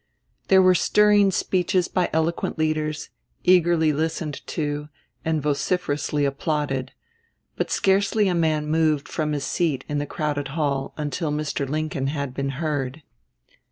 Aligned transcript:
There 0.47 0.63
were 0.63 0.73
stirring 0.73 1.29
speeches 1.29 1.87
by 1.87 2.09
eloquent 2.11 2.57
leaders, 2.57 3.11
eagerly 3.43 3.93
listened 3.93 4.41
to 4.47 4.89
and 5.23 5.39
vociferously 5.43 6.25
applauded; 6.25 6.93
but 7.55 7.69
scarcely 7.69 8.27
a 8.27 8.33
man 8.33 8.65
moved 8.65 9.07
from 9.07 9.33
his 9.33 9.43
seat 9.43 9.85
in 9.87 9.99
the 9.99 10.07
crowded 10.07 10.47
hall 10.57 10.95
until 10.97 11.31
Mr. 11.31 11.69
Lincoln 11.69 12.07
had 12.07 12.33
been 12.33 12.49
heard. 12.57 13.03